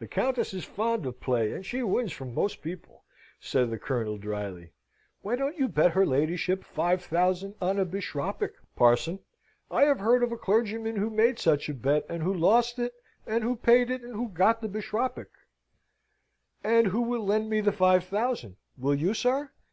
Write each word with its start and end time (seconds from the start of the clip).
The 0.00 0.08
Countess 0.08 0.52
is 0.52 0.64
fond 0.64 1.06
of 1.06 1.20
play, 1.20 1.52
and 1.52 1.64
she 1.64 1.80
wins 1.84 2.10
from 2.10 2.34
most 2.34 2.60
people," 2.60 3.04
said 3.38 3.70
the 3.70 3.78
Colonel, 3.78 4.18
drily. 4.18 4.72
"Why 5.22 5.36
don't 5.36 5.56
you 5.56 5.68
bet 5.68 5.92
her 5.92 6.04
ladyship 6.04 6.64
five 6.64 7.04
thousand 7.04 7.54
on 7.62 7.78
a 7.78 7.84
bishopric, 7.84 8.54
parson? 8.74 9.20
I 9.70 9.82
have 9.82 10.00
heard 10.00 10.24
of 10.24 10.32
a 10.32 10.36
clergyman 10.36 10.96
who 10.96 11.08
made 11.08 11.38
such 11.38 11.68
a 11.68 11.72
bet, 11.74 12.04
and 12.08 12.24
who 12.24 12.34
lost 12.34 12.80
it, 12.80 12.94
and 13.28 13.44
who 13.44 13.54
paid 13.54 13.88
it, 13.92 14.02
and 14.02 14.12
who 14.16 14.28
got 14.28 14.60
the 14.60 14.66
bishopric. 14.66 15.30
"Ah! 16.64 16.82
who 16.82 17.02
will 17.02 17.24
lend 17.24 17.48
me 17.48 17.60
the 17.60 17.70
five 17.70 18.02
thousand? 18.02 18.56
Will 18.76 18.96
you, 18.96 19.14
sir? 19.14 19.52